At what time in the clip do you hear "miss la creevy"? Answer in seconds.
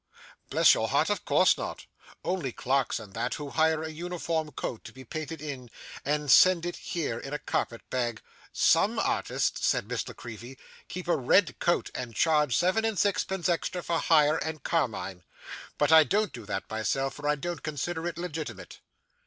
9.87-10.57